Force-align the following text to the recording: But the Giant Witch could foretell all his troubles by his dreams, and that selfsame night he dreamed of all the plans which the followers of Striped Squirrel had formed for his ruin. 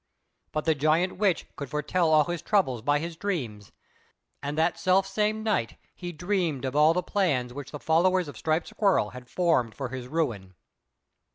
But 0.51 0.65
the 0.65 0.73
Giant 0.73 1.17
Witch 1.17 1.45
could 1.55 1.69
foretell 1.69 2.09
all 2.11 2.23
his 2.23 2.41
troubles 2.41 2.81
by 2.81 2.97
his 2.97 3.15
dreams, 3.15 3.71
and 4.41 4.57
that 4.57 4.79
selfsame 4.79 5.43
night 5.43 5.77
he 5.93 6.11
dreamed 6.11 6.65
of 6.65 6.75
all 6.75 6.95
the 6.95 7.03
plans 7.03 7.53
which 7.53 7.69
the 7.69 7.77
followers 7.79 8.27
of 8.27 8.35
Striped 8.35 8.67
Squirrel 8.69 9.11
had 9.11 9.29
formed 9.29 9.75
for 9.75 9.89
his 9.89 10.07
ruin. 10.07 10.55